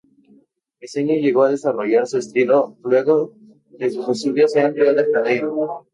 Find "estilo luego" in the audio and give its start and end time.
2.17-3.35